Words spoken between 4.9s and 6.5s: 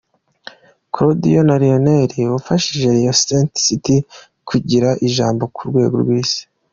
ijambo ku rwego rw’isi